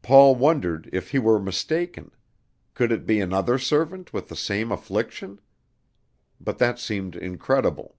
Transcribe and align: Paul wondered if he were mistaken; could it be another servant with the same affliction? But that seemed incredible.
Paul 0.00 0.36
wondered 0.36 0.88
if 0.90 1.10
he 1.10 1.18
were 1.18 1.38
mistaken; 1.38 2.10
could 2.72 2.90
it 2.90 3.04
be 3.04 3.20
another 3.20 3.58
servant 3.58 4.10
with 4.10 4.28
the 4.30 4.34
same 4.34 4.72
affliction? 4.72 5.38
But 6.40 6.56
that 6.56 6.78
seemed 6.78 7.14
incredible. 7.14 7.98